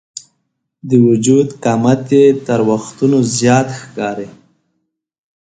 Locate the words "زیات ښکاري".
3.37-4.29